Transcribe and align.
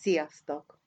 Sziasztok! 0.00 0.80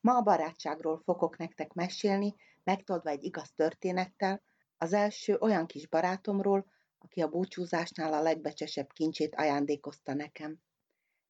Ma 0.00 0.16
a 0.16 0.22
barátságról 0.22 0.98
fogok 1.04 1.36
nektek 1.36 1.72
mesélni, 1.72 2.34
megtolva 2.64 3.10
egy 3.10 3.24
igaz 3.24 3.52
történettel, 3.52 4.42
az 4.78 4.92
első 4.92 5.36
olyan 5.40 5.66
kis 5.66 5.86
barátomról, 5.86 6.66
aki 6.98 7.22
a 7.22 7.28
búcsúzásnál 7.28 8.12
a 8.12 8.22
legbecsesebb 8.22 8.92
kincsét 8.92 9.34
ajándékozta 9.34 10.14
nekem. 10.14 10.60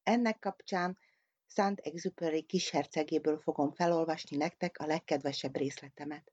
Ennek 0.03 0.39
kapcsán 0.39 0.97
Szent 1.47 1.79
Exupery 1.79 2.43
kishercegéből 2.43 3.37
fogom 3.37 3.71
felolvasni 3.71 4.37
nektek 4.37 4.79
a 4.79 4.85
legkedvesebb 4.85 5.55
részletemet. 5.55 6.31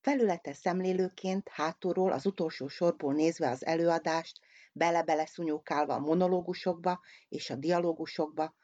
Felületes 0.00 0.56
szemlélőként 0.56 1.48
hátulról 1.48 2.12
az 2.12 2.26
utolsó 2.26 2.68
sorból 2.68 3.14
nézve 3.14 3.50
az 3.50 3.64
előadást, 3.64 4.40
bele-bele 4.72 5.26
szunyókálva 5.26 5.94
a 5.94 5.98
monológusokba 5.98 7.00
és 7.28 7.50
a 7.50 7.56
dialógusokba, 7.56 8.54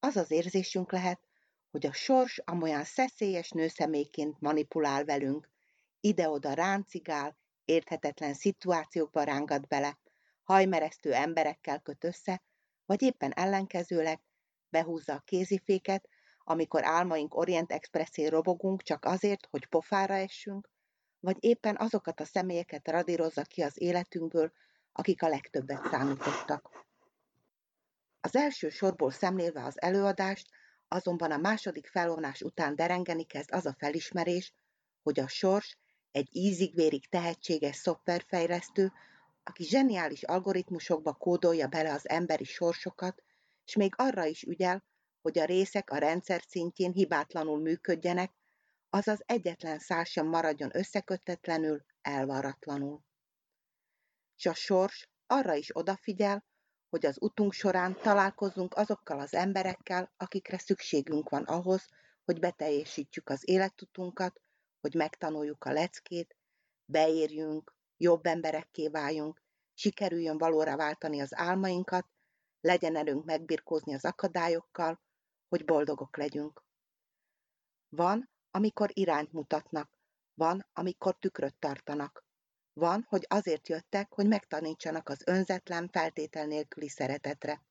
az 0.00 0.16
az 0.16 0.30
érzésünk 0.30 0.92
lehet, 0.92 1.20
hogy 1.70 1.86
a 1.86 1.92
sors 1.92 2.38
amolyan 2.44 2.84
szeszélyes 2.84 3.50
nőszemélyként 3.50 4.40
manipulál 4.40 5.04
velünk, 5.04 5.48
ide-oda 6.00 6.52
ráncigál, 6.52 7.36
érthetetlen 7.64 8.34
szituációkba 8.34 9.22
rángat 9.22 9.68
bele, 9.68 9.98
hajmeresztő 10.42 11.12
emberekkel 11.12 11.80
köt 11.80 12.04
össze, 12.04 12.42
vagy 12.86 13.02
éppen 13.02 13.32
ellenkezőleg 13.32 14.20
behúzza 14.68 15.12
a 15.12 15.22
kéziféket, 15.24 16.08
amikor 16.44 16.84
álmaink 16.84 17.34
Orient 17.34 17.72
Expressé 17.72 18.26
robogunk 18.26 18.82
csak 18.82 19.04
azért, 19.04 19.46
hogy 19.50 19.66
pofára 19.66 20.14
essünk, 20.14 20.70
vagy 21.20 21.36
éppen 21.40 21.76
azokat 21.76 22.20
a 22.20 22.24
személyeket 22.24 22.88
radírozza 22.88 23.42
ki 23.42 23.62
az 23.62 23.80
életünkből, 23.80 24.52
akik 24.92 25.22
a 25.22 25.28
legtöbbet 25.28 25.86
számítottak. 25.90 26.88
Az 28.20 28.36
első 28.36 28.68
sorból 28.68 29.10
szemlélve 29.10 29.64
az 29.64 29.80
előadást, 29.80 30.48
azonban 30.88 31.30
a 31.30 31.36
második 31.36 31.86
felvonás 31.86 32.42
után 32.42 32.74
derengeni 32.74 33.24
kezd 33.24 33.52
az 33.52 33.66
a 33.66 33.74
felismerés, 33.78 34.52
hogy 35.02 35.20
a 35.20 35.28
sors 35.28 35.78
egy 36.10 36.28
ízig-vérig 36.32 37.08
tehetséges 37.08 37.76
szoftverfejlesztő, 37.76 38.92
aki 39.42 39.64
zseniális 39.64 40.22
algoritmusokba 40.22 41.12
kódolja 41.12 41.68
bele 41.68 41.92
az 41.92 42.08
emberi 42.08 42.44
sorsokat, 42.44 43.22
és 43.64 43.76
még 43.76 43.94
arra 43.96 44.24
is 44.24 44.42
ügyel, 44.42 44.84
hogy 45.22 45.38
a 45.38 45.44
részek 45.44 45.90
a 45.90 45.98
rendszer 45.98 46.42
szintjén 46.48 46.92
hibátlanul 46.92 47.60
működjenek, 47.60 48.32
azaz 48.90 49.22
egyetlen 49.26 49.78
szál 49.78 50.04
sem 50.04 50.26
maradjon 50.26 50.70
összekötetlenül, 50.72 51.84
elvaratlanul. 52.02 53.02
És 54.36 54.46
a 54.46 54.54
sors 54.54 55.08
arra 55.26 55.54
is 55.54 55.76
odafigyel, 55.76 56.44
hogy 56.90 57.06
az 57.06 57.16
utunk 57.20 57.52
során 57.52 57.96
találkozzunk 57.96 58.74
azokkal 58.74 59.20
az 59.20 59.34
emberekkel, 59.34 60.12
akikre 60.16 60.58
szükségünk 60.58 61.28
van 61.28 61.42
ahhoz, 61.42 61.88
hogy 62.24 62.40
beteljesítjük 62.40 63.28
az 63.28 63.48
életutunkat, 63.48 64.40
hogy 64.80 64.94
megtanuljuk 64.94 65.64
a 65.64 65.72
leckét, 65.72 66.36
beérjünk, 66.84 67.74
jobb 67.96 68.26
emberekké 68.26 68.88
váljunk, 68.88 69.42
sikerüljön 69.74 70.38
valóra 70.38 70.76
váltani 70.76 71.20
az 71.20 71.34
álmainkat, 71.34 72.06
legyen 72.60 72.96
erőnk 72.96 73.24
megbirkózni 73.24 73.94
az 73.94 74.04
akadályokkal, 74.04 75.00
hogy 75.48 75.64
boldogok 75.64 76.16
legyünk. 76.16 76.64
Van, 77.88 78.30
amikor 78.50 78.90
irányt 78.92 79.32
mutatnak, 79.32 79.90
van, 80.34 80.66
amikor 80.72 81.16
tükröt 81.18 81.54
tartanak. 81.58 82.24
Van, 82.80 83.06
hogy 83.08 83.26
azért 83.28 83.68
jöttek, 83.68 84.12
hogy 84.12 84.26
megtanítsanak 84.26 85.08
az 85.08 85.22
önzetlen, 85.26 85.88
feltétel 85.88 86.46
nélküli 86.46 86.88
szeretetre. 86.88 87.62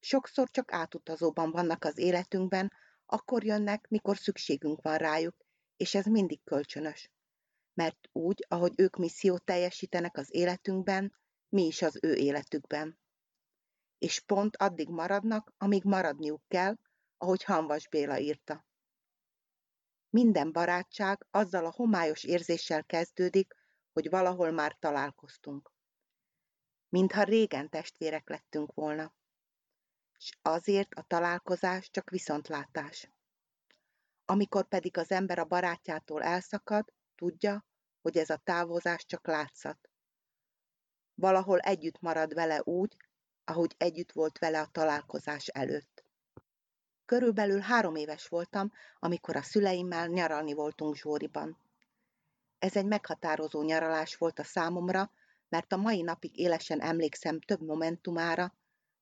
Sokszor 0.00 0.50
csak 0.50 0.72
átutazóban 0.72 1.50
vannak 1.50 1.84
az 1.84 1.98
életünkben, 1.98 2.72
akkor 3.06 3.44
jönnek, 3.44 3.88
mikor 3.88 4.16
szükségünk 4.16 4.82
van 4.82 4.96
rájuk, 4.96 5.36
és 5.76 5.94
ez 5.94 6.04
mindig 6.04 6.42
kölcsönös. 6.44 7.10
Mert 7.74 8.08
úgy, 8.12 8.44
ahogy 8.48 8.72
ők 8.76 8.96
missziót 8.96 9.44
teljesítenek 9.44 10.16
az 10.16 10.34
életünkben, 10.34 11.16
mi 11.48 11.66
is 11.66 11.82
az 11.82 11.98
ő 12.02 12.14
életükben. 12.14 12.98
És 13.98 14.20
pont 14.20 14.56
addig 14.56 14.88
maradnak, 14.88 15.54
amíg 15.58 15.84
maradniuk 15.84 16.42
kell, 16.48 16.76
ahogy 17.16 17.44
Hanvas 17.44 17.88
Béla 17.88 18.18
írta. 18.18 18.64
Minden 20.10 20.52
barátság 20.52 21.26
azzal 21.30 21.64
a 21.64 21.72
homályos 21.76 22.24
érzéssel 22.24 22.84
kezdődik, 22.84 23.54
hogy 23.96 24.10
valahol 24.10 24.50
már 24.50 24.76
találkoztunk. 24.78 25.72
Mintha 26.88 27.22
régen 27.22 27.68
testvérek 27.68 28.28
lettünk 28.28 28.74
volna. 28.74 29.12
És 30.18 30.32
azért 30.42 30.94
a 30.94 31.02
találkozás 31.02 31.90
csak 31.90 32.10
viszontlátás. 32.10 33.10
Amikor 34.24 34.68
pedig 34.68 34.96
az 34.98 35.10
ember 35.10 35.38
a 35.38 35.44
barátjától 35.44 36.22
elszakad, 36.22 36.92
tudja, 37.14 37.64
hogy 38.02 38.16
ez 38.16 38.30
a 38.30 38.36
távozás 38.44 39.06
csak 39.06 39.26
látszat. 39.26 39.90
Valahol 41.14 41.58
együtt 41.58 42.00
marad 42.00 42.34
vele 42.34 42.62
úgy, 42.62 42.96
ahogy 43.44 43.74
együtt 43.78 44.12
volt 44.12 44.38
vele 44.38 44.60
a 44.60 44.68
találkozás 44.72 45.46
előtt. 45.46 46.04
Körülbelül 47.04 47.60
három 47.60 47.94
éves 47.94 48.28
voltam, 48.28 48.72
amikor 48.98 49.36
a 49.36 49.42
szüleimmel 49.42 50.06
nyaralni 50.06 50.52
voltunk 50.52 50.96
Zsóriban. 50.96 51.65
Ez 52.58 52.76
egy 52.76 52.86
meghatározó 52.86 53.62
nyaralás 53.62 54.16
volt 54.16 54.38
a 54.38 54.44
számomra, 54.44 55.10
mert 55.48 55.72
a 55.72 55.76
mai 55.76 56.02
napig 56.02 56.38
élesen 56.38 56.80
emlékszem 56.80 57.40
több 57.40 57.60
momentumára, 57.60 58.54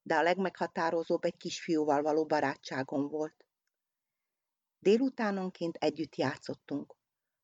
de 0.02 0.14
a 0.14 0.22
legmeghatározóbb 0.22 1.24
egy 1.24 1.36
kisfiúval 1.36 2.02
való 2.02 2.26
barátságom 2.26 3.08
volt. 3.08 3.44
Délutánonként 4.78 5.76
együtt 5.76 6.16
játszottunk. 6.16 6.96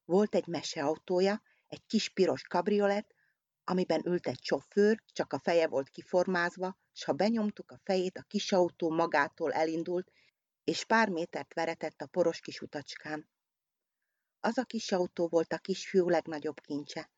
Volt 0.05 0.35
egy 0.35 0.47
meseautója, 0.47 1.43
egy 1.67 1.87
kis 1.87 2.09
piros 2.09 2.43
kabriolet, 2.43 3.15
amiben 3.65 4.07
ült 4.07 4.27
egy 4.27 4.43
sofőr, 4.43 5.03
csak 5.13 5.33
a 5.33 5.39
feje 5.39 5.69
volt 5.69 5.89
kiformázva, 5.89 6.79
s 6.93 7.05
ha 7.05 7.13
benyomtuk 7.13 7.71
a 7.71 7.81
fejét, 7.85 8.19
a 8.19 8.23
kis 8.23 8.53
autó 8.53 8.91
magától 8.91 9.53
elindult, 9.53 10.11
és 10.65 10.85
pár 10.85 11.09
métert 11.09 11.55
veretett 11.55 12.01
a 12.01 12.07
poros 12.07 12.41
kis 12.41 12.61
utacskán. 12.61 13.29
Az 14.41 14.59
a 14.59 14.65
kis 14.65 14.93
autó 14.93 15.29
volt 15.29 15.53
a 15.53 15.59
kisfiú 15.59 16.09
legnagyobb 16.09 16.61
kincse. 16.61 17.11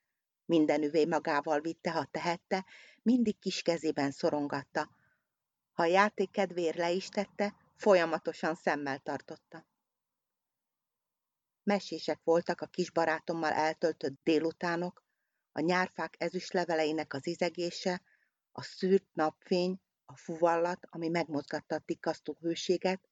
Minden 0.44 0.82
üvé 0.82 1.04
magával 1.04 1.60
vitte, 1.60 1.90
ha 1.90 2.04
tehette, 2.04 2.66
mindig 3.02 3.38
kis 3.38 3.62
kezében 3.62 4.10
szorongatta. 4.10 4.90
Ha 5.72 5.82
a 5.82 5.86
játék 5.86 6.30
kedvéért 6.30 6.76
le 6.76 6.90
is 6.90 7.08
tette, 7.08 7.54
folyamatosan 7.74 8.54
szemmel 8.54 8.98
tartotta. 8.98 9.66
Mesések 11.62 12.20
voltak 12.24 12.60
a 12.60 12.66
kis 12.66 12.90
barátommal 12.90 13.52
eltöltött 13.52 14.20
délutánok, 14.22 15.04
a 15.52 15.60
nyárfák 15.60 16.14
ezüst 16.18 16.52
leveleinek 16.52 17.14
az 17.14 17.26
izegése, 17.26 18.02
a 18.52 18.62
szűrt 18.62 19.08
napfény, 19.12 19.80
a 20.04 20.16
fuvallat, 20.16 20.86
ami 20.90 21.08
megmozgatta 21.08 21.74
a 21.74 21.78
tikasztó 21.78 22.36
hőséget, 22.40 23.08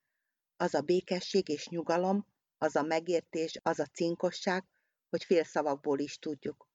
az 0.56 0.75
a 0.75 0.81
békesség 0.81 1.49
és 1.49 1.69
nyugalom, 1.69 2.26
az 2.62 2.76
a 2.76 2.82
megértés, 2.82 3.59
az 3.62 3.78
a 3.78 3.87
cinkosság, 3.87 4.65
hogy 5.09 5.25
félszavakból 5.25 5.98
is 5.98 6.19
tudjuk. 6.19 6.69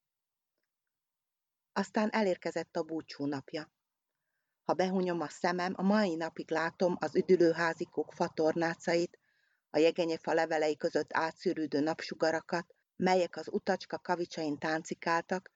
Aztán 1.74 2.10
elérkezett 2.10 2.76
a 2.76 2.84
búcsú 2.84 3.26
napja. 3.26 3.72
Ha 4.64 4.74
behunyom 4.74 5.22
a 5.22 5.30
szemem, 5.30 5.74
a 5.76 5.82
mai 5.82 6.16
napig 6.16 6.52
látom 6.52 6.96
az 7.00 7.16
üdülőházikók 7.16 8.14
fatornácait, 8.14 9.20
a 9.70 9.78
jegenyefa 9.78 10.34
levelei 10.34 10.78
között 10.78 11.14
átszűrődő 11.14 11.80
napsugarakat, 11.80 12.76
melyek 12.96 13.36
az 13.36 13.48
utacska 13.52 14.00
kavicsain 14.00 14.58
táncikáltak, 14.58 15.52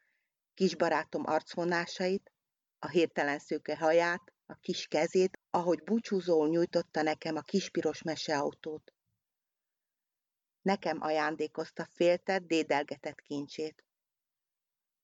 kisbarátom 0.53 1.25
arcvonásait, 1.25 2.31
a 2.79 2.87
hirtelen 2.87 3.39
szőke 3.39 3.77
haját, 3.77 4.33
a 4.45 4.55
kis 4.55 4.87
kezét, 4.87 5.39
ahogy 5.49 5.83
búcsúzól 5.83 6.49
nyújtotta 6.49 7.01
nekem 7.01 7.35
a 7.35 7.41
kispiros 7.41 8.01
meseautót. 8.01 8.93
Nekem 10.61 11.01
ajándékozta 11.01 11.87
féltett, 11.93 12.47
dédelgetett 12.47 13.21
kincsét. 13.21 13.83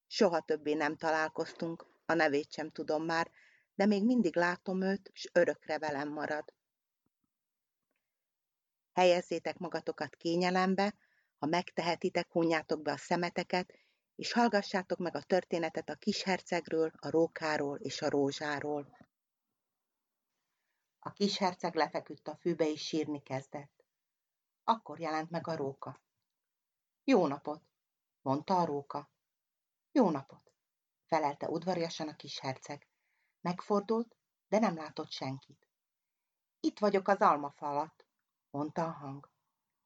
Soha 0.07 0.41
többé 0.41 0.73
nem 0.73 0.95
találkoztunk, 0.95 1.85
a 2.05 2.13
nevét 2.13 2.51
sem 2.51 2.71
tudom 2.71 3.03
már, 3.03 3.31
de 3.75 3.85
még 3.85 4.05
mindig 4.05 4.35
látom 4.35 4.81
őt, 4.81 5.09
s 5.13 5.29
örökre 5.33 5.77
velem 5.77 6.09
marad. 6.09 6.53
Helyezzétek 8.93 9.57
magatokat 9.57 10.15
kényelembe, 10.15 10.95
ha 11.37 11.45
megtehetitek, 11.45 12.31
hunjátok 12.31 12.81
be 12.81 12.91
a 12.91 12.97
szemeteket, 12.97 13.73
és 14.15 14.31
hallgassátok 14.31 14.97
meg 14.97 15.15
a 15.15 15.21
történetet 15.21 15.89
a 15.89 15.95
kishercegről, 15.95 16.91
a 16.95 17.09
rókáról 17.09 17.77
és 17.77 18.01
a 18.01 18.09
rózsáról. 18.09 18.97
A 20.99 21.11
kisherceg 21.11 21.75
lefeküdt 21.75 22.27
a 22.27 22.35
fűbe 22.35 22.69
és 22.69 22.85
sírni 22.85 23.21
kezdett. 23.21 23.74
Akkor 24.67 24.99
jelent 24.99 25.29
meg 25.29 25.47
a 25.47 25.55
róka. 25.55 26.01
Jó 27.03 27.27
napot, 27.27 27.63
mondta 28.21 28.57
a 28.59 28.65
róka. 28.65 29.09
Jó 29.91 30.09
napot, 30.09 30.51
felelte 31.05 31.49
udvariasan 31.49 32.07
a 32.07 32.15
kis 32.15 32.39
herceg. 32.39 32.87
Megfordult, 33.41 34.15
de 34.47 34.59
nem 34.59 34.75
látott 34.75 35.11
senkit. 35.11 35.67
Itt 36.59 36.79
vagyok 36.79 37.07
az 37.07 37.19
almafa 37.19 37.69
alatt, 37.69 38.05
mondta 38.49 38.83
a 38.83 38.91
hang. 38.91 39.31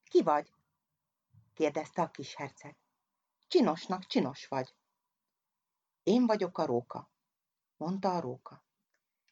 Ki 0.03 0.23
vagy? 0.23 0.53
kérdezte 1.53 2.01
a 2.01 2.11
kis 2.11 2.35
herceg. 2.35 2.77
Csinosnak 3.47 4.05
csinos 4.05 4.47
vagy. 4.47 4.75
Én 6.03 6.25
vagyok 6.25 6.57
a 6.57 6.65
róka, 6.65 7.11
mondta 7.77 8.15
a 8.15 8.19
róka. 8.19 8.63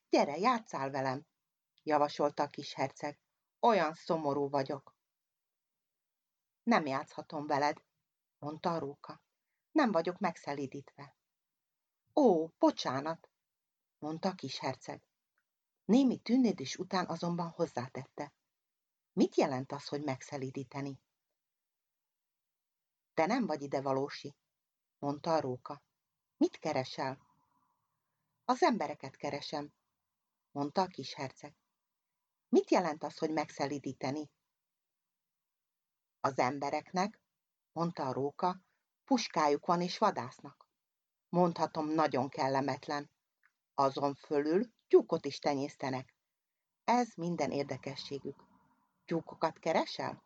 Gyere, 0.10 0.38
játszál 0.38 0.92
velem, 0.92 1.28
javasolta 1.84 2.44
a 2.44 2.50
kis 2.50 2.74
herceg. 2.74 3.20
Olyan 3.60 3.94
szomorú 3.94 4.50
vagyok. 4.50 4.97
Nem 6.68 6.86
játszhatom 6.86 7.46
veled, 7.46 7.84
mondta 8.40 8.74
a 8.74 8.80
róka. 8.80 9.22
Nem 9.72 9.92
vagyok 9.92 10.20
megszelídítve. 10.20 11.16
Ó, 12.16 12.48
bocsánat, 12.48 13.30
mondta 14.00 14.30
a 14.30 14.34
kis 14.34 14.60
herceg. 14.60 15.02
Némi 15.86 16.18
tűnődés 16.18 16.76
után 16.76 17.06
azonban 17.06 17.50
hozzátette. 17.50 18.34
Mit 19.14 19.36
jelent 19.36 19.72
az, 19.72 19.88
hogy 19.88 20.04
megszelídíteni? 20.04 21.00
Te 23.14 23.26
nem 23.26 23.46
vagy 23.46 23.62
ide 23.62 23.82
valósi, 23.82 24.36
mondta 25.00 25.34
a 25.34 25.40
róka. 25.40 25.84
Mit 26.38 26.58
keresel? 26.58 27.18
Az 28.46 28.64
embereket 28.64 29.16
keresem, 29.16 29.74
mondta 30.52 30.82
a 30.82 30.88
kis 30.88 31.14
herceg. 31.14 31.56
Mit 32.50 32.72
jelent 32.72 33.04
az, 33.04 33.18
hogy 33.18 33.32
megszelidíteni? 33.32 34.30
Az 36.20 36.40
embereknek, 36.40 37.20
mondta 37.72 38.08
a 38.08 38.14
róka, 38.14 38.62
puskájuk 39.06 39.66
van 39.66 39.82
és 39.82 39.98
vadásznak. 39.98 40.68
Mondhatom, 41.30 41.88
nagyon 41.88 42.30
kellemetlen. 42.30 43.10
Azon 43.74 44.16
fölül 44.16 44.72
tyúkot 44.88 45.26
is 45.26 45.40
tenyésztenek. 45.40 46.16
Ez 46.84 47.14
minden 47.16 47.52
érdekességük. 47.52 48.44
Tyúkokat 49.06 49.60
keresel? 49.60 50.24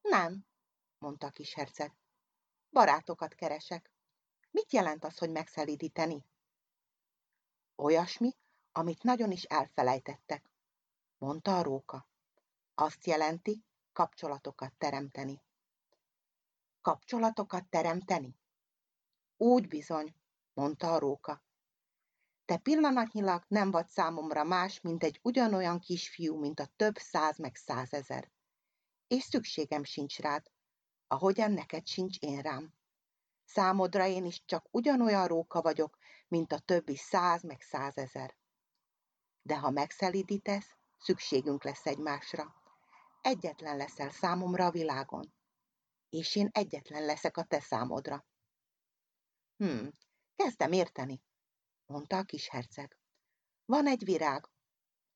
Nem, 0.00 0.46
mondta 0.98 1.26
a 1.26 1.30
kis 1.30 1.54
herceg. 1.54 1.92
Barátokat 2.70 3.34
keresek. 3.34 3.90
Mit 4.50 4.72
jelent 4.72 5.04
az, 5.04 5.18
hogy 5.18 5.30
megszelídíteni? 5.30 6.24
Olyasmi, 7.76 8.36
amit 8.72 9.02
nagyon 9.02 9.30
is 9.30 9.42
elfelejtettek, 9.42 10.50
mondta 11.18 11.58
a 11.58 11.62
róka. 11.62 12.08
Azt 12.74 13.06
jelenti, 13.06 13.64
kapcsolatokat 13.98 14.72
teremteni. 14.78 15.42
Kapcsolatokat 16.80 17.64
teremteni? 17.66 18.38
Úgy 19.36 19.68
bizony, 19.68 20.14
mondta 20.52 20.94
a 20.94 20.98
róka. 20.98 21.42
Te 22.44 22.56
pillanatnyilag 22.56 23.44
nem 23.48 23.70
vagy 23.70 23.88
számomra 23.88 24.44
más, 24.44 24.80
mint 24.80 25.04
egy 25.04 25.20
ugyanolyan 25.22 25.78
kisfiú, 25.78 26.38
mint 26.38 26.60
a 26.60 26.68
több 26.76 26.96
száz 26.96 27.38
meg 27.38 27.54
százezer. 27.54 28.30
És 29.06 29.22
szükségem 29.22 29.84
sincs 29.84 30.18
rád, 30.18 30.50
ahogyan 31.06 31.52
neked 31.52 31.86
sincs 31.86 32.18
én 32.18 32.40
rám. 32.40 32.74
Számodra 33.44 34.06
én 34.06 34.24
is 34.24 34.44
csak 34.44 34.66
ugyanolyan 34.70 35.26
róka 35.26 35.62
vagyok, 35.62 35.98
mint 36.28 36.52
a 36.52 36.58
többi 36.58 36.96
száz 36.96 37.42
meg 37.42 37.60
százezer. 37.60 38.36
De 39.42 39.58
ha 39.58 39.70
megszelidítesz, 39.70 40.76
szükségünk 40.98 41.64
lesz 41.64 41.86
egymásra. 41.86 42.66
Egyetlen 43.20 43.76
leszel 43.76 44.10
számomra 44.10 44.66
a 44.66 44.70
világon, 44.70 45.34
és 46.08 46.36
én 46.36 46.48
egyetlen 46.52 47.04
leszek 47.04 47.36
a 47.36 47.44
te 47.44 47.60
számodra. 47.60 48.26
Hm, 49.56 49.88
kezdem 50.36 50.72
érteni, 50.72 51.22
mondta 51.86 52.16
a 52.16 52.22
kis 52.22 52.48
herceg. 52.48 52.98
Van 53.64 53.86
egy 53.86 54.04
virág. 54.04 54.48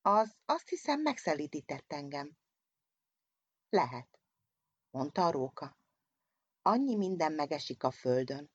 Az 0.00 0.36
azt 0.44 0.68
hiszem 0.68 1.00
megszelidített 1.00 1.92
engem. 1.92 2.36
Lehet, 3.68 4.18
mondta 4.90 5.26
a 5.26 5.30
róka. 5.30 5.76
Annyi 6.62 6.96
minden 6.96 7.32
megesik 7.32 7.82
a 7.82 7.90
földön. 7.90 8.50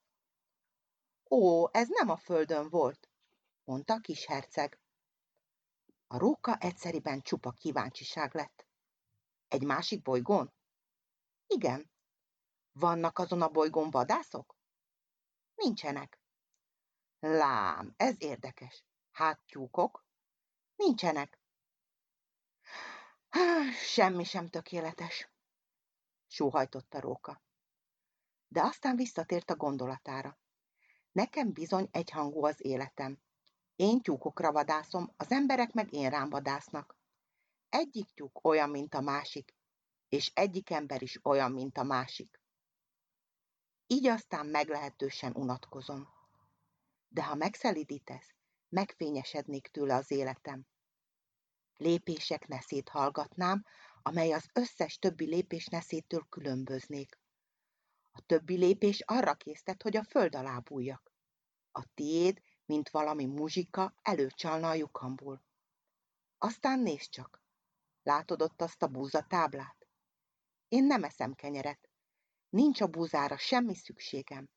Ó, 1.29 1.67
ez 1.71 1.87
nem 1.89 2.09
a 2.09 2.17
földön 2.17 2.69
volt, 2.69 3.09
mondta 3.63 3.93
a 3.93 3.99
kis 3.99 4.25
herceg. 4.25 4.79
A 6.07 6.17
róka 6.17 6.57
egyszeriben 6.57 7.21
csupa 7.21 7.51
kíváncsiság 7.51 8.33
lett. 8.35 8.66
Egy 9.47 9.63
másik 9.63 10.01
bolygón? 10.01 10.53
Igen. 11.47 11.91
Vannak 12.71 13.19
azon 13.19 13.41
a 13.41 13.49
bolygón 13.49 13.89
vadászok? 13.89 14.55
Nincsenek. 15.55 16.19
Lám, 17.19 17.93
ez 17.97 18.15
érdekes. 18.17 18.83
Hát 19.11 19.41
tyúkok? 19.45 20.05
Nincsenek. 20.75 21.39
Semmi 23.71 24.23
sem 24.23 24.47
tökéletes, 24.47 25.29
sóhajtott 26.27 26.93
a 26.93 26.99
róka. 26.99 27.41
De 28.47 28.61
aztán 28.61 28.95
visszatért 28.95 29.49
a 29.49 29.55
gondolatára. 29.55 30.39
Nekem 31.11 31.53
bizony 31.53 31.87
egyhangú 31.91 32.45
az 32.45 32.65
életem. 32.65 33.21
Én 33.75 34.01
tyúkokra 34.01 34.51
vadászom, 34.51 35.13
az 35.17 35.31
emberek 35.31 35.73
meg 35.73 35.93
én 35.93 36.09
rám 36.09 36.29
vadásznak. 36.29 36.96
Egyik 37.77 38.09
tyúk 38.13 38.45
olyan, 38.45 38.69
mint 38.69 38.93
a 38.93 39.01
másik, 39.01 39.55
és 40.09 40.31
egyik 40.33 40.69
ember 40.69 41.01
is 41.01 41.19
olyan, 41.23 41.51
mint 41.51 41.77
a 41.77 41.83
másik. 41.83 42.41
Így 43.87 44.07
aztán 44.07 44.45
meglehetősen 44.45 45.35
unatkozom. 45.35 46.07
De 47.07 47.23
ha 47.23 47.35
megszelidítesz, 47.35 48.33
megfényesednék 48.69 49.67
tőle 49.67 49.95
az 49.95 50.11
életem. 50.11 50.67
Lépések 51.75 52.47
neszét 52.47 52.89
hallgatnám, 52.89 53.65
amely 54.01 54.31
az 54.31 54.49
összes 54.53 54.97
többi 54.97 55.25
lépés 55.25 55.65
neszétől 55.65 56.25
különböznék. 56.29 57.19
A 58.11 58.21
többi 58.21 58.55
lépés 58.55 59.01
arra 59.05 59.33
késztet, 59.33 59.81
hogy 59.81 59.97
a 59.97 60.03
föld 60.03 60.35
alá 60.35 60.57
bújjak. 60.57 61.11
A 61.71 61.85
tiéd, 61.93 62.41
mint 62.65 62.89
valami 62.89 63.25
muzsika, 63.25 63.95
előcsalna 64.01 64.69
a 64.69 64.73
lyukamból. 64.73 65.43
Aztán 66.37 66.79
nézd 66.79 67.09
csak, 67.09 67.45
látod 68.07 68.41
ott 68.41 68.61
azt 68.61 68.83
a 68.83 68.87
búzatáblát? 68.87 69.87
Én 70.67 70.83
nem 70.83 71.03
eszem 71.03 71.33
kenyeret. 71.33 71.89
Nincs 72.49 72.81
a 72.81 72.87
búzára 72.87 73.37
semmi 73.37 73.75
szükségem. 73.75 74.49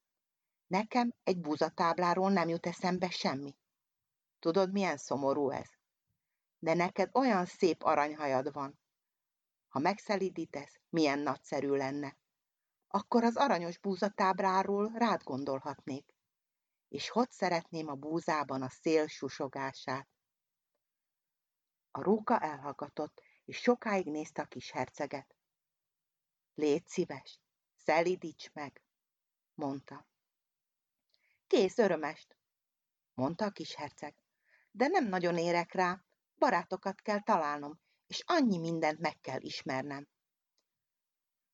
Nekem 0.67 1.13
egy 1.23 1.41
búzatábláról 1.41 2.31
nem 2.31 2.49
jut 2.49 2.67
eszembe 2.67 3.11
semmi. 3.11 3.57
Tudod, 4.39 4.73
milyen 4.73 4.97
szomorú 4.97 5.51
ez? 5.51 5.69
De 6.59 6.75
neked 6.75 7.11
olyan 7.13 7.47
szép 7.47 7.83
aranyhajad 7.83 8.53
van. 8.53 8.79
Ha 9.69 9.79
megszelidítesz, 9.79 10.81
milyen 10.89 11.19
nagyszerű 11.19 11.71
lenne. 11.71 12.17
Akkor 12.89 13.25
az 13.25 13.37
aranyos 13.37 13.79
búzatábráról 13.79 14.93
rád 14.95 15.23
gondolhatnék. 15.23 16.15
És 16.89 17.09
hogy 17.09 17.31
szeretném 17.31 17.89
a 17.89 17.95
búzában 17.95 18.63
a 18.63 18.69
szél 18.69 19.07
susogását. 19.07 20.09
A 21.91 22.03
róka 22.03 22.39
elhallgatott, 22.39 23.23
és 23.51 23.57
sokáig 23.57 24.07
nézte 24.07 24.43
a 24.43 24.47
kis 24.47 24.71
herceget. 24.71 25.35
Légy 26.55 26.87
szíves, 26.87 27.41
szelídíts 27.77 28.53
meg, 28.53 28.83
mondta. 29.55 30.09
Kész 31.47 31.79
örömest, 31.79 32.37
mondta 33.15 33.45
a 33.45 33.51
kis 33.51 33.75
herceg. 33.75 34.15
De 34.71 34.87
nem 34.87 35.09
nagyon 35.09 35.39
érek 35.39 35.73
rá, 35.73 36.05
barátokat 36.39 37.01
kell 37.01 37.21
találnom, 37.23 37.81
és 38.07 38.23
annyi 38.27 38.59
mindent 38.59 38.99
meg 38.99 39.21
kell 39.21 39.41
ismernem. 39.41 40.09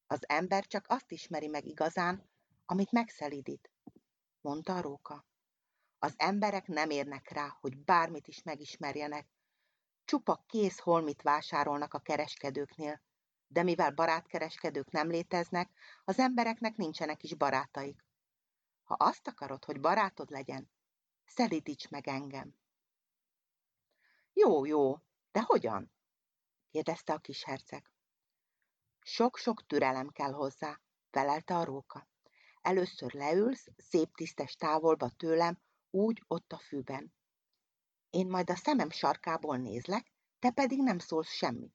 Az 0.07 0.29
ember 0.29 0.67
csak 0.67 0.85
azt 0.89 1.11
ismeri 1.11 1.49
meg 1.49 1.65
igazán, 1.65 2.31
amit 2.65 2.93
megszelidít, 2.93 3.71
mondta 4.41 4.77
a 4.77 4.81
róka. 4.81 5.27
Az 5.99 6.15
emberek 6.17 6.67
nem 6.67 6.91
érnek 6.91 7.29
rá, 7.29 7.57
hogy 7.61 7.77
bármit 7.79 8.29
is 8.29 8.43
megismerjenek. 8.43 9.36
Csupa 10.07 10.45
kész 10.47 10.79
holmit 10.79 11.23
vásárolnak 11.23 11.95
a 11.95 11.99
kereskedőknél, 11.99 13.03
de 13.47 13.63
mivel 13.63 13.91
barátkereskedők 13.91 14.91
nem 14.91 15.09
léteznek, 15.09 15.71
az 16.05 16.19
embereknek 16.19 16.77
nincsenek 16.77 17.23
is 17.23 17.35
barátaik. 17.35 18.05
Ha 18.83 18.95
azt 18.95 19.27
akarod, 19.27 19.65
hogy 19.65 19.81
barátod 19.81 20.31
legyen, 20.31 20.71
szelítíts 21.25 21.89
meg 21.89 22.09
engem. 22.09 22.55
Jó, 24.33 24.65
jó, 24.65 24.99
de 25.33 25.41
hogyan? 25.43 25.93
kérdezte 26.71 27.13
a 27.13 27.19
kis 27.19 27.45
herceg. 27.45 27.91
Sok-sok 29.01 29.67
türelem 29.67 30.09
kell 30.09 30.33
hozzá, 30.33 30.81
felelte 31.11 31.57
a 31.57 31.65
róka. 31.65 32.09
Először 32.61 33.13
leülsz, 33.13 33.67
szép 33.77 34.15
tisztes 34.15 34.57
távolba 34.57 35.09
tőlem, 35.09 35.59
úgy 35.91 36.23
ott 36.27 36.53
a 36.53 36.59
fűben. 36.59 37.16
Én 38.17 38.27
majd 38.27 38.51
a 38.51 38.57
szemem 38.57 38.91
sarkából 38.91 39.57
nézlek, 39.57 40.13
te 40.39 40.51
pedig 40.51 40.83
nem 40.83 40.99
szólsz 40.99 41.31
semmit. 41.31 41.75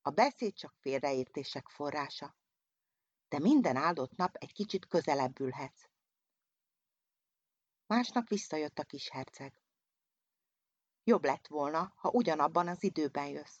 A 0.00 0.10
beszéd 0.10 0.54
csak 0.54 0.74
félreértések 0.80 1.68
forrása. 1.68 2.36
De 3.28 3.38
minden 3.38 3.76
áldott 3.76 4.16
nap 4.16 4.36
egy 4.36 4.52
kicsit 4.52 4.86
közelebb 4.86 5.40
ülhetsz. 5.40 5.88
Másnap 7.86 8.28
visszajött 8.28 8.78
a 8.78 8.84
kis 8.84 9.08
herceg. 9.08 9.62
Jobb 11.04 11.24
lett 11.24 11.46
volna, 11.46 11.92
ha 11.96 12.10
ugyanabban 12.10 12.68
az 12.68 12.82
időben 12.82 13.28
jössz. 13.28 13.60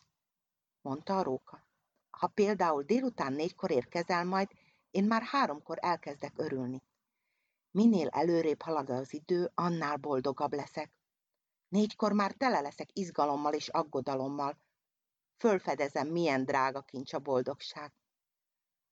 mondta 0.80 1.18
a 1.18 1.22
róka. 1.22 1.66
Ha 2.10 2.26
például 2.26 2.82
délután 2.82 3.32
négykor 3.32 3.70
érkezel 3.70 4.24
majd, 4.24 4.50
én 4.90 5.04
már 5.04 5.22
háromkor 5.22 5.78
elkezdek 5.80 6.32
örülni. 6.36 6.82
Minél 7.70 8.08
előrébb 8.08 8.62
halad 8.62 8.90
az 8.90 9.12
idő, 9.12 9.50
annál 9.54 9.96
boldogabb 9.96 10.52
leszek. 10.52 10.96
Négykor 11.68 12.12
már 12.12 12.32
tele 12.32 12.60
leszek 12.60 12.88
izgalommal 12.92 13.52
és 13.54 13.68
aggodalommal. 13.68 14.60
Fölfedezem, 15.38 16.08
milyen 16.08 16.44
drága 16.44 16.82
kincs 16.82 17.12
a 17.12 17.18
boldogság. 17.18 17.92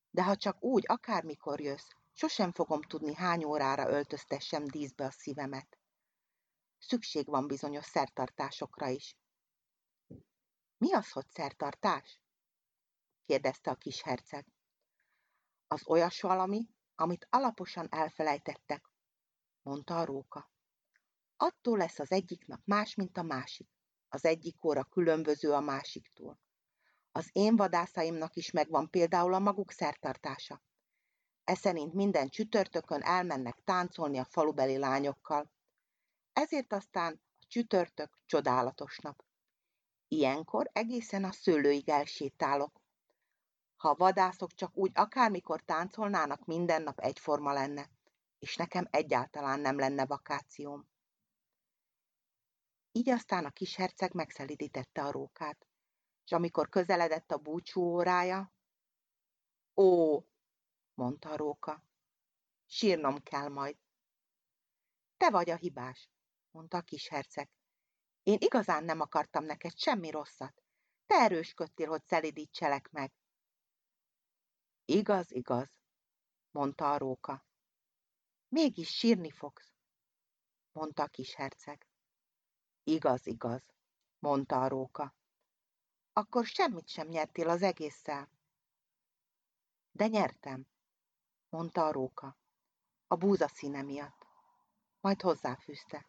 De 0.09 0.23
ha 0.23 0.35
csak 0.35 0.63
úgy, 0.63 0.83
akármikor 0.87 1.61
jössz, 1.61 1.89
sosem 2.13 2.51
fogom 2.51 2.81
tudni, 2.81 3.15
hány 3.15 3.43
órára 3.43 3.89
öltöztessem 3.89 4.65
díszbe 4.65 5.05
a 5.05 5.11
szívemet. 5.11 5.77
Szükség 6.77 7.27
van 7.27 7.47
bizonyos 7.47 7.85
szertartásokra 7.85 8.87
is. 8.87 9.15
Mi 10.77 10.93
az, 10.93 11.11
hogy 11.11 11.27
szertartás? 11.29 12.21
kérdezte 13.25 13.71
a 13.71 13.75
kis 13.75 14.01
herceg. 14.01 14.45
Az 15.67 15.87
olyas 15.87 16.21
valami, 16.21 16.67
amit 16.95 17.27
alaposan 17.29 17.87
elfelejtettek, 17.89 18.89
mondta 19.61 19.99
a 19.99 20.05
róka. 20.05 20.51
Attól 21.39 21.77
lesz 21.77 21.99
az 21.99 22.11
egyik 22.11 22.45
nap 22.45 22.61
más, 22.65 22.95
mint 22.95 23.17
a 23.17 23.23
másik. 23.23 23.67
Az 24.09 24.25
egyik 24.25 24.65
óra 24.65 24.83
különböző 24.83 25.51
a 25.51 25.59
másiktól. 25.59 26.39
Az 27.11 27.29
én 27.31 27.55
vadászaimnak 27.55 28.35
is 28.35 28.51
megvan 28.51 28.89
például 28.89 29.33
a 29.33 29.39
maguk 29.39 29.71
szertartása. 29.71 30.61
E 31.43 31.55
szerint 31.55 31.93
minden 31.93 32.29
csütörtökön 32.29 33.01
elmennek 33.01 33.61
táncolni 33.63 34.17
a 34.17 34.25
falubeli 34.25 34.77
lányokkal. 34.77 35.51
Ezért 36.33 36.73
aztán 36.73 37.21
a 37.39 37.45
csütörtök 37.47 38.19
csodálatos 38.25 38.97
nap. 38.97 39.23
Ilyenkor 40.07 40.69
egészen 40.73 41.23
a 41.23 41.31
szőlőig 41.31 41.89
elsétálok. 41.89 42.81
Ha 43.75 43.89
a 43.89 43.95
vadászok 43.95 44.53
csak 44.53 44.77
úgy 44.77 44.91
akármikor 44.93 45.61
táncolnának, 45.61 46.45
minden 46.45 46.81
nap 46.81 46.99
egyforma 46.99 47.53
lenne, 47.53 47.89
és 48.39 48.55
nekem 48.55 48.87
egyáltalán 48.91 49.59
nem 49.59 49.77
lenne 49.77 50.05
vakációm. 50.05 50.87
Így 52.97 53.09
aztán 53.09 53.45
a 53.45 53.51
kis 53.51 53.75
herceg 53.75 54.13
megszelidítette 54.13 55.03
a 55.03 55.11
rókát, 55.11 55.67
és 56.23 56.31
amikor 56.31 56.69
közeledett 56.69 57.31
a 57.31 57.37
búcsú 57.37 57.81
órája, 57.81 58.53
Ó, 59.75 60.21
mondta 60.93 61.29
a 61.29 61.35
róka, 61.35 61.83
sírnom 62.65 63.23
kell 63.23 63.47
majd. 63.47 63.77
Te 65.17 65.29
vagy 65.29 65.49
a 65.49 65.55
hibás, 65.55 66.09
mondta 66.51 66.77
a 66.77 66.81
kis 66.81 67.07
herceg. 67.07 67.49
Én 68.23 68.37
igazán 68.39 68.83
nem 68.83 68.99
akartam 68.99 69.43
neked 69.43 69.77
semmi 69.77 70.09
rosszat. 70.09 70.63
Te 71.05 71.15
erősködtél, 71.15 71.87
hogy 71.87 72.05
szelidítselek 72.05 72.89
meg. 72.89 73.13
Igaz, 74.85 75.31
igaz, 75.31 75.69
mondta 76.51 76.93
a 76.93 76.97
róka. 76.97 77.45
Mégis 78.47 78.89
sírni 78.89 79.31
fogsz, 79.31 79.71
mondta 80.71 81.03
a 81.03 81.07
kis 81.07 81.33
herceg. 81.33 81.86
Igaz, 82.89 83.27
igaz, 83.27 83.61
mondta 84.19 84.61
a 84.61 84.67
róka. 84.67 85.15
Akkor 86.13 86.45
semmit 86.45 86.87
sem 86.87 87.07
nyertél 87.07 87.49
az 87.49 87.61
egésszel. 87.61 88.29
De 89.91 90.07
nyertem, 90.07 90.67
mondta 91.49 91.85
a 91.85 91.91
róka, 91.91 92.37
a 93.07 93.15
búza 93.15 93.47
színe 93.47 93.81
miatt. 93.81 94.25
Majd 94.99 95.21
hozzáfűzte. 95.21 96.07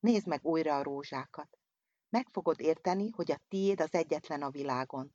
Nézd 0.00 0.26
meg 0.26 0.44
újra 0.44 0.76
a 0.76 0.82
rózsákat. 0.82 1.58
Meg 2.08 2.28
fogod 2.28 2.60
érteni, 2.60 3.10
hogy 3.10 3.30
a 3.30 3.40
tiéd 3.48 3.80
az 3.80 3.94
egyetlen 3.94 4.42
a 4.42 4.50
világon. 4.50 5.14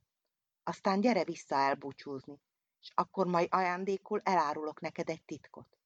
Aztán 0.63 0.99
gyere 0.99 1.23
vissza 1.23 1.55
elbúcsúzni, 1.55 2.41
és 2.79 2.91
akkor 2.95 3.27
majd 3.27 3.47
ajándékul 3.51 4.21
elárulok 4.23 4.79
neked 4.79 5.09
egy 5.09 5.23
titkot. 5.23 5.76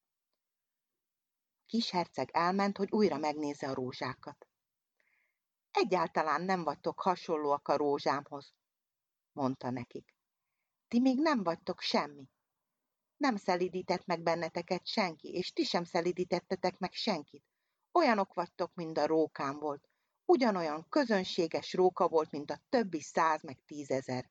Kis 1.72 1.90
herceg 1.90 2.30
elment, 2.32 2.76
hogy 2.76 2.90
újra 2.90 3.18
megnézze 3.18 3.68
a 3.68 3.74
rózsákat. 3.74 4.48
Egyáltalán 5.70 6.42
nem 6.42 6.64
vagytok 6.64 7.00
hasonlóak 7.00 7.68
a 7.68 7.76
rózsámhoz, 7.76 8.54
mondta 9.32 9.70
nekik. 9.70 10.16
Ti 10.88 11.00
még 11.00 11.20
nem 11.20 11.42
vagytok 11.42 11.80
semmi. 11.80 12.28
Nem 13.16 13.36
szelidített 13.36 14.06
meg 14.06 14.22
benneteket 14.22 14.86
senki, 14.86 15.28
és 15.28 15.52
ti 15.52 15.64
sem 15.64 15.84
szelidítettetek 15.84 16.78
meg 16.78 16.92
senkit. 16.92 17.44
Olyanok 17.92 18.34
vagytok, 18.34 18.74
mint 18.74 18.98
a 18.98 19.06
rókám 19.06 19.58
volt. 19.58 19.88
Ugyanolyan 20.24 20.86
közönséges 20.88 21.72
róka 21.72 22.08
volt, 22.08 22.30
mint 22.30 22.50
a 22.50 22.62
többi 22.68 23.00
száz 23.00 23.42
meg 23.42 23.62
tízezer. 23.66 24.30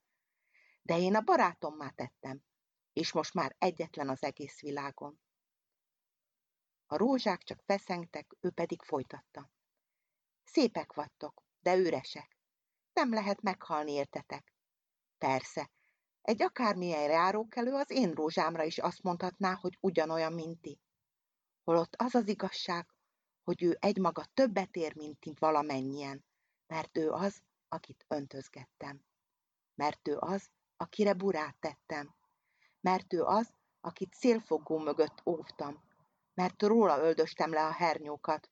De 0.82 0.98
én 0.98 1.16
a 1.16 1.22
barátommá 1.22 1.90
tettem, 1.90 2.44
és 2.94 3.12
most 3.12 3.34
már 3.34 3.56
egyetlen 3.58 4.10
az 4.10 4.24
egész 4.24 4.60
világon. 4.60 5.20
A 6.92 6.98
rózsák 6.98 7.44
csak 7.44 7.62
feszengtek, 7.66 8.36
ő 8.40 8.50
pedig 8.50 8.82
folytatta. 8.82 9.50
Szépek 10.44 10.94
vagytok, 10.94 11.44
de 11.60 11.76
üresek. 11.76 12.38
Nem 12.94 13.14
lehet 13.14 13.42
meghalni 13.42 13.92
értetek. 13.92 14.54
Persze, 15.18 15.70
egy 16.22 16.42
akármilyen 16.42 17.10
járókelő 17.10 17.74
az 17.74 17.90
én 17.90 18.12
rózsámra 18.12 18.64
is 18.64 18.78
azt 18.78 19.04
mondhatná, 19.04 19.54
hogy 19.54 19.78
ugyanolyan, 19.80 20.34
mint 20.34 20.62
ti. 20.62 20.80
Holott 21.64 21.96
az 21.96 22.16
az 22.16 22.28
igazság, 22.28 22.88
hogy 23.44 23.64
ő 23.64 23.78
egymaga 23.80 24.26
többet 24.34 24.76
ér, 24.76 24.96
mint 24.96 25.20
ti 25.20 25.34
valamennyien, 25.40 26.26
mert 26.68 26.98
ő 26.98 27.10
az, 27.12 27.44
akit 27.68 28.06
öntözgettem. 28.08 29.04
Mert 29.76 30.08
ő 30.08 30.18
az, 30.18 30.50
akire 30.78 31.14
burát 31.14 31.56
tettem. 31.60 32.16
Mert 32.82 33.14
ő 33.14 33.24
az, 33.24 33.54
akit 33.82 34.14
szélfogó 34.14 34.78
mögött 34.78 35.22
óvtam. 35.26 35.90
Mert 36.34 36.62
róla 36.62 36.98
öldöstem 36.98 37.52
le 37.52 37.66
a 37.66 37.72
hernyókat, 37.72 38.52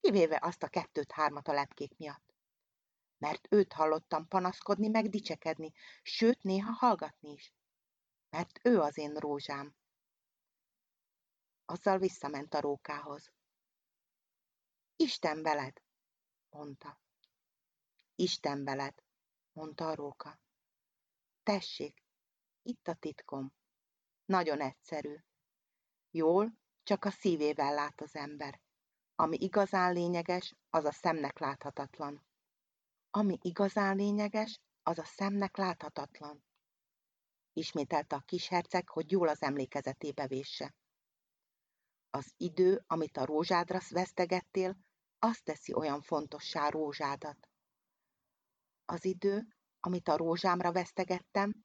kivéve 0.00 0.38
azt 0.42 0.62
a 0.62 0.68
kettőt-hármat 0.68 1.48
a 1.48 1.52
lepkék 1.52 1.96
miatt. 1.96 2.34
Mert 3.18 3.46
őt 3.50 3.72
hallottam 3.72 4.28
panaszkodni, 4.28 4.88
meg 4.88 5.08
dicsekedni, 5.08 5.72
sőt, 6.02 6.42
néha 6.42 6.72
hallgatni 6.72 7.32
is. 7.32 7.52
Mert 8.30 8.60
ő 8.62 8.80
az 8.80 8.98
én 8.98 9.14
rózsám. 9.14 9.76
Azzal 11.64 11.98
visszament 11.98 12.54
a 12.54 12.60
rókához. 12.60 13.32
Isten 14.96 15.42
veled, 15.42 15.82
mondta. 16.50 17.00
Isten 18.14 18.64
veled, 18.64 19.02
mondta 19.52 19.88
a 19.88 19.94
róka. 19.94 20.40
Tessék, 21.42 22.02
itt 22.62 22.88
a 22.88 22.94
titkom. 22.94 23.54
Nagyon 24.24 24.60
egyszerű. 24.60 25.16
Jól, 26.10 26.58
csak 26.86 27.04
a 27.04 27.10
szívével 27.10 27.74
lát 27.74 28.00
az 28.00 28.14
ember. 28.14 28.60
Ami 29.14 29.36
igazán 29.40 29.92
lényeges, 29.92 30.54
az 30.70 30.84
a 30.84 30.92
szemnek 30.92 31.38
láthatatlan. 31.38 32.26
Ami 33.10 33.38
igazán 33.42 33.96
lényeges, 33.96 34.60
az 34.82 34.98
a 34.98 35.04
szemnek 35.04 35.56
láthatatlan. 35.56 36.44
Ismételte 37.52 38.16
a 38.16 38.20
kis 38.20 38.48
herceg, 38.48 38.88
hogy 38.88 39.10
jól 39.10 39.28
az 39.28 39.42
emlékezetébe 39.42 40.26
vésse. 40.26 40.74
Az 42.10 42.32
idő, 42.36 42.84
amit 42.86 43.16
a 43.16 43.24
rózsádra 43.24 43.80
vesztegettél, 43.88 44.78
azt 45.18 45.44
teszi 45.44 45.74
olyan 45.74 46.00
fontossá 46.00 46.68
rózsádat. 46.68 47.48
Az 48.84 49.04
idő, 49.04 49.46
amit 49.80 50.08
a 50.08 50.16
rózsámra 50.16 50.72
vesztegettem, 50.72 51.64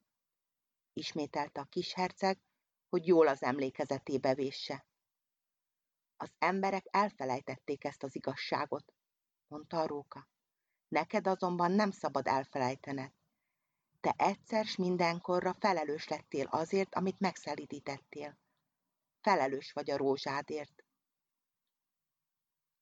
ismételte 0.94 1.62
a 1.62 1.66
kis 1.66 1.94
herceg, 1.94 2.40
hogy 2.90 3.08
jól 3.08 3.28
az 3.28 3.44
emlékezetébe 3.44 4.34
vésse. 4.34 4.86
Az 6.22 6.32
emberek 6.40 6.86
elfelejtették 6.90 7.84
ezt 7.84 8.04
az 8.04 8.16
igazságot, 8.16 8.94
mondta 9.48 9.80
a 9.80 9.88
róka. 9.88 10.30
Neked 10.88 11.28
azonban 11.28 11.72
nem 11.72 11.92
szabad 11.92 12.28
elfelejtened. 12.28 13.12
Te 14.00 14.14
egyszer 14.18 14.66
s 14.66 14.76
mindenkorra 14.76 15.54
felelős 15.54 16.08
lettél 16.08 16.46
azért, 16.46 16.96
amit 16.96 17.20
megszelidítettél. 17.20 18.38
Felelős 19.22 19.72
vagy 19.72 19.92
a 19.92 19.98
rózsádért. 19.98 20.84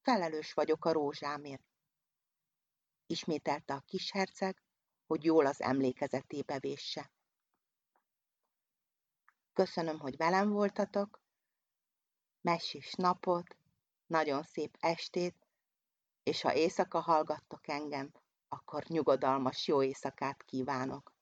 Felelős 0.01 0.53
vagyok 0.53 0.86
a 0.86 0.91
rózsámért. 0.91 1.63
Ismételte 3.05 3.74
a 3.74 3.84
kis 3.86 4.12
herceg, 4.12 4.63
hogy 5.05 5.24
jól 5.24 5.46
az 5.46 5.62
emlékezetébe 5.62 6.60
vésse. 6.60 7.12
Köszönöm, 9.53 10.00
hogy 10.00 10.17
velem 10.17 10.50
voltatok, 10.50 11.22
mesés 12.41 12.93
napot, 12.93 13.58
nagyon 14.08 14.43
szép 14.43 14.77
estét, 14.79 15.36
és 16.24 16.41
ha 16.41 16.55
éjszaka 16.55 17.00
hallgattok 17.00 17.67
engem, 17.67 18.12
akkor 18.48 18.84
nyugodalmas 18.88 19.67
jó 19.67 19.84
éjszakát 19.84 20.43
kívánok. 20.43 21.13